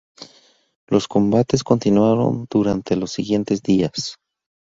[0.87, 4.15] Los combates continuaron durante los siguientes días.